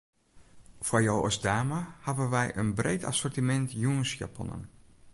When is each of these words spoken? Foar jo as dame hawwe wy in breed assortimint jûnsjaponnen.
Foar 0.87 1.01
jo 1.07 1.17
as 1.27 1.37
dame 1.45 1.79
hawwe 2.05 2.25
wy 2.33 2.45
in 2.61 2.69
breed 2.77 3.01
assortimint 3.11 3.69
jûnsjaponnen. 3.81 4.61